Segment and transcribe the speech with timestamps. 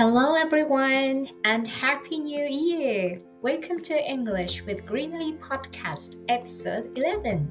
[0.00, 3.20] Hello everyone and Happy New Year!
[3.42, 7.46] Welcome to English with Greenery Podcast Episode 11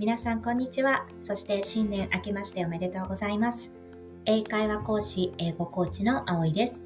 [0.00, 1.06] 皆さんこんにちは。
[1.20, 3.72] そして新年明けましておめでとうございます。
[4.24, 6.84] 英会話講師、英語コーチの葵です。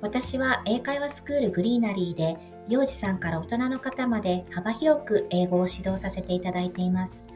[0.00, 2.36] 私は英会話スクールグリーナリーで
[2.68, 7.26] 幼児さんから大人の方まで幅広く英語を指導させていただいています。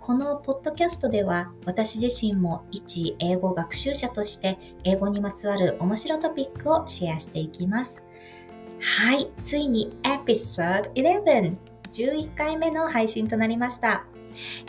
[0.00, 8.04] このポッドキャストでは私自身も一英語学習者として英語にまつわる面白トピックをシェアしていきます。
[8.80, 11.56] はい、ついにエピソード11、
[11.92, 14.04] 11回目の配信となりました。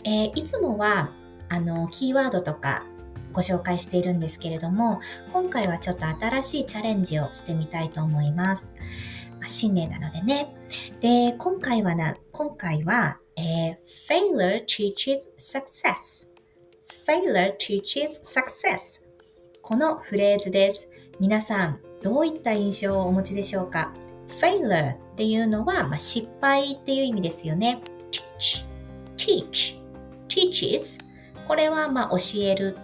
[0.04, 1.12] えー、いつもは
[1.48, 2.84] あのキーワードとか
[3.32, 5.00] ご紹介しているんですけれども、
[5.32, 8.72] 今回はちょっと新しいチャレンジをしてみたいと思います。
[9.40, 10.54] まあ、新年なのでね。
[11.00, 13.76] で、今回はな、今回は、えー、
[14.06, 16.34] failure teaches success。
[17.06, 19.00] failure teaches success。
[19.62, 20.90] このフレーズです。
[21.18, 23.94] 皆さん、どういった印象をお持ちでしょうか
[24.28, 27.80] ?failure っていうのは、まあ、失敗っていう意味ですよね。
[28.10, 28.66] teach,
[29.16, 29.80] teach,
[30.28, 31.00] teaches
[31.46, 32.76] これはまあ教える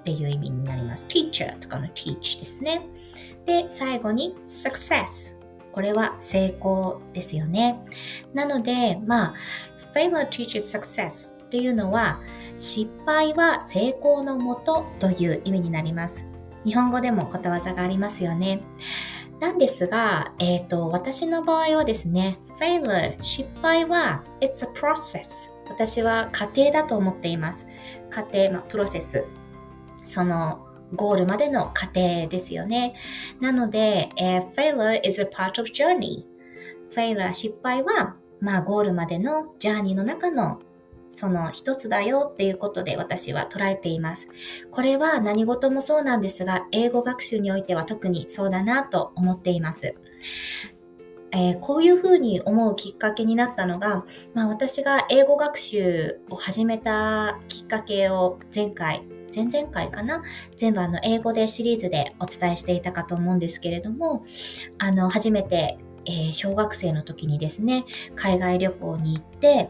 [0.00, 1.04] っていう意味になります。
[1.06, 2.88] teacher とかの teach ですね。
[3.44, 5.39] で、最後に success。
[5.72, 7.80] これは成功ですよね。
[8.34, 9.34] なので、まあ、
[9.94, 12.20] failure teaches success っていうのは、
[12.56, 16.26] 失敗は成功のもとという意味になります。
[16.64, 18.62] 日本語でもことわざがありますよね。
[19.40, 25.52] なんですが、えっ、ー、と、私の場合はですね、failure、失敗は、it's a process。
[25.68, 27.66] 私は過程だと思っています。
[28.10, 29.24] 過程、まあ、プロセス。
[30.04, 32.94] そのゴールまでの過程ですよね。
[33.40, 36.24] なので、えー、failure is a part of journey.
[36.90, 40.60] failure 失敗は、まあ、ゴールまでのジャーニーの中の
[41.10, 44.28] その一つだよっていうことで私は捉えています。
[44.70, 49.96] これは何事もそうなんですが、英語学習においては特にそうだなと思っています。
[51.32, 54.04] えー、こういうふうに思うきっかけになったのが、
[54.34, 59.04] まあ、私が英語学習を始めたきっかけを前回
[59.34, 60.22] 前々回かな？
[60.56, 64.24] 全部あの英語でシリーズでお伝えしていたかと思うんですけれども
[64.78, 67.84] あの初めてえー、小学生の時にですね、
[68.16, 69.68] 海外旅行に行って、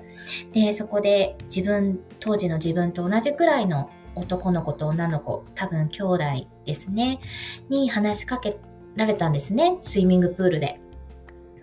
[0.52, 6.24] で、そこで自分、当時の自分と同じくらいの男の子と女の子、多分兄弟
[6.64, 7.20] ですね、
[7.68, 8.58] に話しかけ
[8.94, 10.80] られたんですね、スイミングプールで。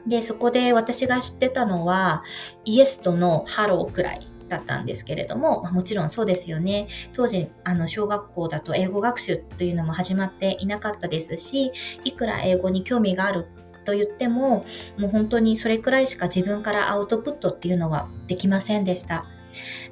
[0.06, 2.24] で、そこで私が知ってたのは、
[2.66, 6.88] yes と no hello くらいだったんですけれども、まあ、もちろんそうですよね。
[7.14, 11.72] 当時、あの、小学校だと英語学習というのも始まっていなかったですし、
[12.04, 13.48] いくら英語に興味がある
[13.86, 14.66] と言っても、
[14.98, 19.26] もう本当にそれくらいしか自分からアウトプットっていうのはできませんでした。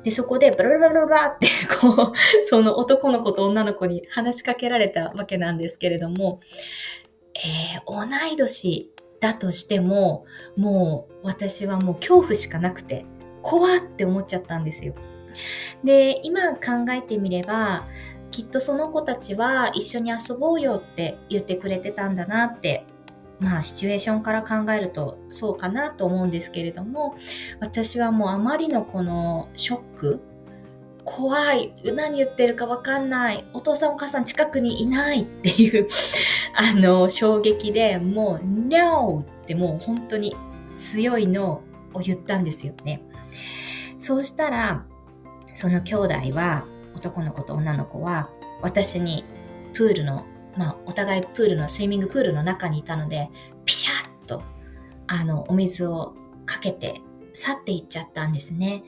[0.04, 1.48] で、そこでブルブルブルブって、
[1.82, 2.14] こう、
[2.48, 6.40] その男の子と女の子に話しかけられたわけなんですけれども、
[7.34, 13.06] えー、同い年だとしても、もう私はもう恐怖しかなくて、
[13.46, 14.96] 怖って思っちゃったんですよ。
[15.84, 17.86] で、今考えてみれば、
[18.32, 22.88] きっとその子たちは一緒に遊ぼうよって言ってくれてたんだなって、
[23.40, 27.16] まあシチュエーションから考えるとそうかなと思うんですけれども、
[27.60, 30.22] 私はもうあまりのこのショック、
[31.04, 35.88] 怖い、何言ってるかわかんない、お父さんお母さん近くにいないっていう
[36.58, 40.36] あの衝撃でもう NO ってもう本当に
[40.74, 41.62] 強いの
[41.94, 43.04] を言ったんですよね。
[43.98, 44.86] そうしたら、
[45.54, 46.66] その兄弟は、
[46.96, 48.30] 男の子と女の子は、
[48.62, 49.26] 私に
[49.74, 50.26] プールの、
[50.58, 53.30] まあ、お互いプールの、スイミングプールの中にいたので、
[53.66, 54.44] ピシャッと、
[55.08, 56.16] あの、お水を
[56.46, 57.02] かけて
[57.34, 58.84] 去っていっちゃったんですね。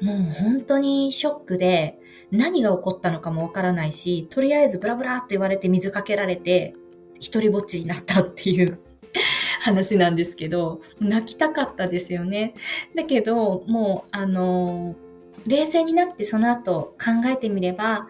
[0.00, 1.98] もう本当にショックで、
[2.30, 6.74] 何が起こったのかもわからないし、とりあえずブラブラと言われて水かけられて、
[7.20, 8.80] 一人ぼっちになったっていう
[9.62, 12.54] 話なんですけど、泣きたかったですよね。
[12.96, 14.96] だけど、もう、あの、
[15.46, 18.08] 冷静になってその後考えてみれば、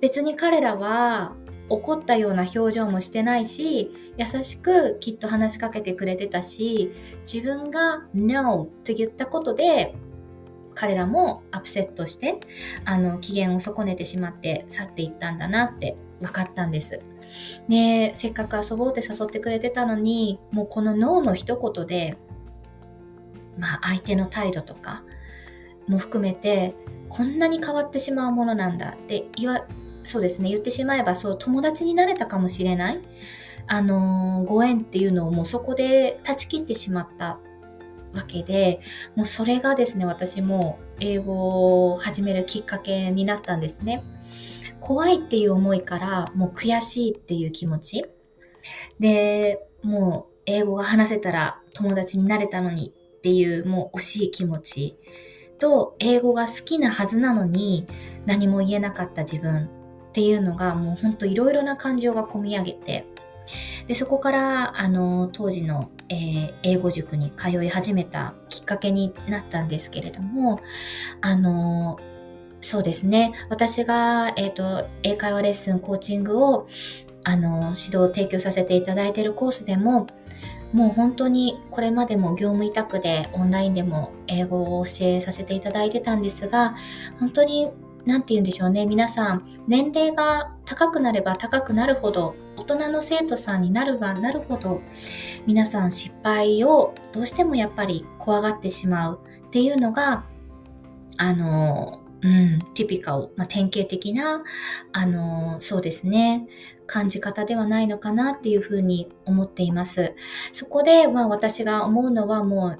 [0.00, 1.34] 別に彼らは
[1.68, 6.92] 怒ったような表情もしてないし、優しくきっと話しかけてくれてたし、
[7.30, 9.96] 自分が No と言ったことで、
[10.76, 12.38] 彼らもアップセットして、
[12.84, 17.00] あの、機嫌を損ねてしまって去っていったんだなって分かったんです。
[17.68, 22.16] で、せっかく遊ぼうって誘ってくれてたのに、もうこのノーの一言で、
[23.58, 25.02] まあ相手の態度とか
[25.86, 26.74] も含めて、
[27.08, 29.66] こんなに変わってしまうものなんだって言わ、
[30.02, 33.00] そうですね、言ってしまえばそう友達になれたかもしれない。
[33.66, 37.38] あのー、ご縁っていうのをもうそこで断ち切ってしまった
[38.14, 38.80] わけで、
[39.14, 44.02] もうそれがですね、私も英語を始めるきっかけになったんですね。
[44.80, 48.06] 怖いっていう思いからもう悔しいっていう気持ち。
[48.98, 54.98] で、もう英語が話せたら友達になれたのにっていうもう惜しい気持ち。
[55.58, 57.86] と英語が好きなはずなのに
[58.26, 59.68] 何も言えなかった自分っ
[60.12, 63.06] ていうのがもうほんといろいろな感情が込み上げて。
[63.86, 70.60] でそこからあの当時の、えー、英語塾に通い始めたきっかけになったんですけれども
[71.22, 71.98] あの
[72.60, 73.32] そうですね。
[73.48, 76.66] 私が、えーと、英会話レッスンコーチングを
[77.24, 80.06] あの指導を提供させていただいているコースでも
[80.72, 86.76] もう本当にこれまでも業務委託でオンラインでも英語を教えさせていただいてたんですが
[87.18, 87.70] 本当に
[88.04, 88.86] 何て言うんでしょうね。
[88.86, 94.80] 皆さん年齢が高くなれば高くなるほど大人の生徒さんになるばなるほど
[95.46, 100.24] 皆さん失敗をどうしてもやっぱり怖がってしまうっていうのが
[101.16, 104.42] あのうん、ティピカル、まあ、典型的な、
[104.92, 106.48] あの、そうですね、
[106.86, 110.14] 感じ方ではないのかなっていうふうに思っています。
[110.52, 112.78] そこで、まあ、私が思うのはもう、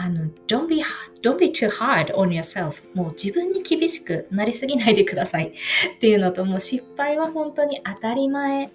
[0.00, 0.82] あの、don't be,
[1.22, 2.82] don't be too hard on yourself.
[2.94, 5.52] もう自分に厳しくなりすぎないでください
[5.96, 8.70] っていうのと、もう失敗は本当に当たり前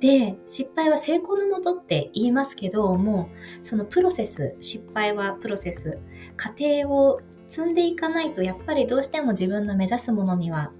[0.00, 5.98] で、失敗は成功のもとって言いますけど、もうそのプロセス、失敗はプロセス、
[6.36, 10.72] 過程を積んでいかないとやっぱりどうしても自分の目指すものには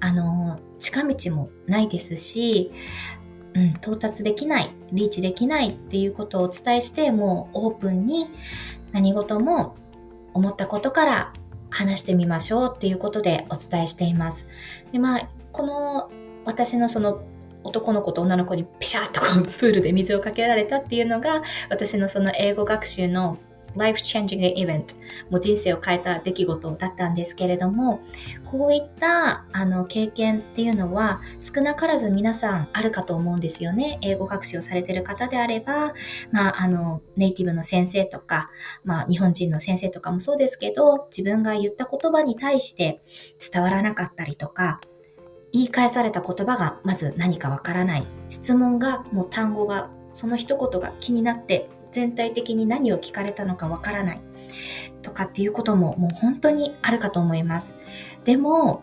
[0.00, 2.72] あの近道もないですし、
[3.54, 8.30] うん、到達できないリーチできないっていうことをお伝えしてもうオープンに
[8.92, 9.76] 何事も
[10.34, 11.32] 思ったことから
[11.70, 14.46] 話してみましょうっていうことでお伝えしています。
[14.92, 16.10] でまあこの
[16.44, 17.22] 私のその
[17.64, 23.38] 男の子と女の子にピシャッとこうプールで水をかけられたっていうのが私のその英語学習の
[23.78, 24.96] life-changing event
[25.30, 28.00] もう人生を変えた出来事だったんですけれども
[28.50, 33.98] こういったあの経験っていうのは少なからず皆さんあるかと思うんですよね。
[34.02, 35.94] 英語学習をされてる方であれば、
[36.32, 38.50] まあ、あのネイティブの先生とか、
[38.84, 43.00] まあ、日本人の先生とかもそうですけど自分が言った言葉に対して
[43.52, 44.80] 伝わらなかったりとか
[45.52, 48.06] 言い返された言葉がまず何かわからない。
[48.28, 54.20] 質問がもう単語がその一言が気になって全体的に何を聞かれたのかわからない
[55.02, 57.76] とかっていうことももう本当にあるかと思います。
[58.24, 58.82] でも、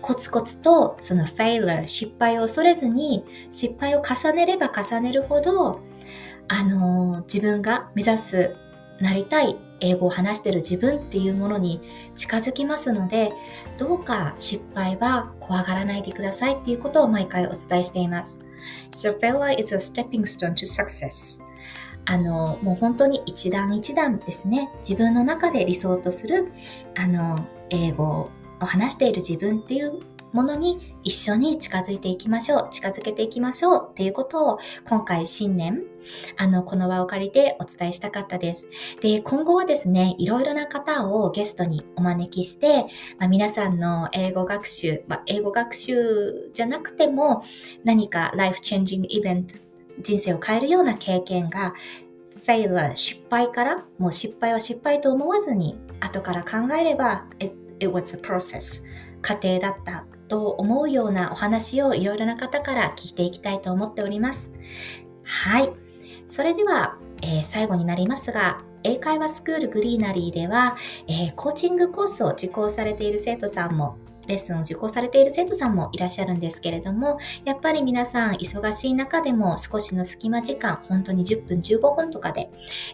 [0.00, 5.80] コツコツとそのフェイラー、失敗を恐れずに失敗を重ねれば重ねるほど、
[6.48, 8.56] あの、自分が目指す
[9.00, 11.80] なりたい英語を話してる自分っていうものに
[12.14, 13.32] 近づきますので、
[13.76, 18.44] どうか失敗は怖がらないでくださいっていうことを毎回お伝えしています。
[18.90, 21.47] So failure is a stepping stone to success.
[22.10, 26.50] あの、もう本当に一段一段ですね、自分の中で理想とする、
[26.96, 30.00] あの、英語を話している自分っていう
[30.32, 32.68] ものに一緒に近づいていきましょう。
[32.70, 34.58] 近づけていきましょうっていうことを
[34.88, 35.82] 今回新年、
[36.38, 38.68] あの、この場を借りてお伝えしたかったです。
[39.02, 42.86] で、今後はですね、いろいろな方をゲストにお招きして、
[43.18, 47.42] まあ、皆さんの英語学習、まあ、英語学習じゃなくても
[47.84, 49.67] 何かライフチェンジングイベント
[50.00, 51.74] 人生を変えるような経験が
[52.44, 58.84] failure 失敗からもう失敗は失敗と思わずに後から考えれば it, it was a process
[59.20, 64.52] 過程だったと思うようなお話をいろいろな方から聞いていきたいと思っております。
[65.24, 65.72] はい。
[66.28, 70.76] それでは、えー、最後になりますが英会話スクールグリーナリーでは、
[71.08, 73.96] えー、コーチングコースを受講されている生徒さんも
[74.28, 82.50] レッスンを受講されている生徒さんもいらっしゃるんですけれども、やっぱり皆さん忙しい中でも少しの隙間時間、本当に10分15分とかで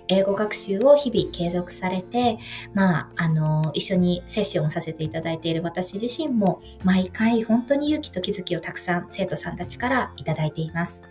[0.09, 2.39] 英語学習を日々継続されて、
[2.73, 11.03] まあ、あの、一緒にセッションをさせていただいている私自身も毎回本当に勇気と気づきをたくさん生徒さんたちからいただいています。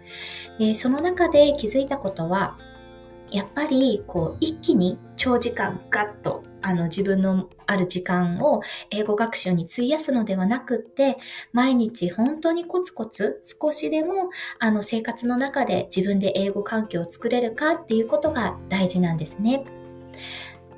[0.58, 2.58] でその中で気づいたことは、
[3.32, 11.18] やっぱりこう一気に長時間ガッとあの自分のある時間を英語学習に費やすのではなくって、
[11.52, 14.30] 毎日本当にコツコツ少しでも
[14.60, 19.64] あの生活の中で自分で英語環境を作れるかっていうことが大事なんですね。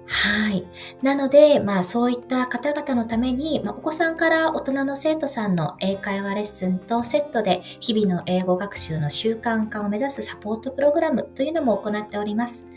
[0.07, 0.67] はい。
[1.01, 12.67] なので、まあそういった方々のために、まあ、お子さんから大人の生徒さんの英会話レッスンとセットで日々の英語学習の習慣化を目指すサポートプログラムというのも行っております。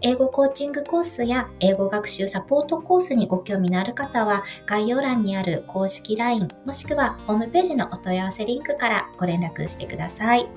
[0.00, 10.48] 英語コーチングコースや英語学習サポートコースにご興味のある方は概要欄にある公式 LINE もしくはホームページのお問い合わせリンクからご連絡してください。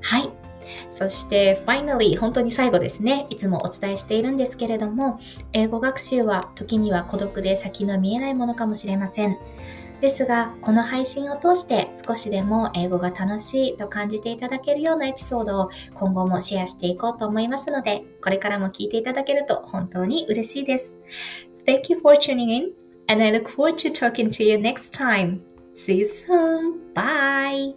[0.00, 0.43] はい。
[0.90, 5.18] そして finally 本当に最後ですねいつもお伝えしているんですけれども
[5.52, 9.38] 英語学習は時には孤独で先の見えないものかもしれません
[10.00, 21.00] ですがこの配信を通して少しでも英語が楽しいと感じていただけるようなエピソードを今後もシェアしていこうと思いますのでこれからも聞いていただけると本当に嬉しいです
[21.66, 22.72] Thank you for tuning in
[23.08, 26.94] and I look forward to talking to you next time See you soon.
[26.94, 27.74] Bye.